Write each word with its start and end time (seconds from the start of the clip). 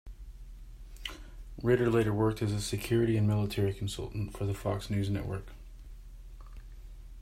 Ritter 1.61 1.87
later 1.91 2.11
worked 2.11 2.41
as 2.41 2.53
a 2.53 2.59
security 2.59 3.17
and 3.17 3.27
military 3.27 3.71
consultant 3.71 4.35
for 4.35 4.47
the 4.47 4.53
Fox 4.55 4.89
News 4.89 5.11
network. 5.11 5.51